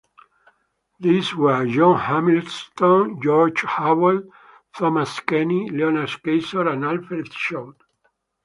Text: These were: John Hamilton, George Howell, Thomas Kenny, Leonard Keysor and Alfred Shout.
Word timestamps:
These 0.99 1.35
were: 1.35 1.67
John 1.67 1.99
Hamilton, 1.99 3.21
George 3.21 3.61
Howell, 3.63 4.23
Thomas 4.75 5.19
Kenny, 5.19 5.69
Leonard 5.69 6.09
Keysor 6.09 6.73
and 6.73 6.83
Alfred 6.83 7.31
Shout. 7.31 7.75